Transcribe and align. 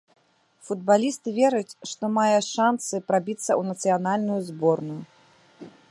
Футбаліст 0.67 1.23
верыць, 1.35 1.77
што 1.91 2.03
мае 2.17 2.39
шанцы 2.47 3.03
прабіцца 3.13 3.47
ў 3.59 3.75
нацыянальную 3.75 4.41
зборную. 4.53 4.99